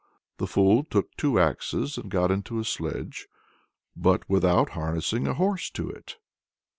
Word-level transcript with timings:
The 0.37 0.47
fool 0.47 0.83
took 0.83 1.15
two 1.15 1.37
axes 1.39 1.95
and 1.95 2.09
got 2.09 2.31
into 2.31 2.57
a 2.57 2.63
sledge, 2.65 3.27
but 3.95 4.27
without 4.27 4.69
harnessing 4.71 5.27
a 5.27 5.35
horse 5.35 5.69
to 5.69 5.91
it. 5.91 6.17